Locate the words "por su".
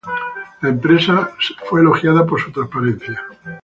2.25-2.51